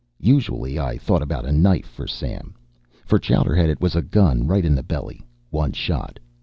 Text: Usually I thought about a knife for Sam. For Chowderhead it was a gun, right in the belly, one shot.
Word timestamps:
Usually 0.23 0.79
I 0.79 0.97
thought 0.97 1.21
about 1.21 1.45
a 1.45 1.51
knife 1.51 1.85
for 1.85 2.07
Sam. 2.07 2.55
For 3.05 3.19
Chowderhead 3.19 3.69
it 3.69 3.79
was 3.81 3.95
a 3.95 4.01
gun, 4.01 4.47
right 4.47 4.65
in 4.65 4.73
the 4.73 4.81
belly, 4.81 5.21
one 5.51 5.73
shot. 5.73 6.17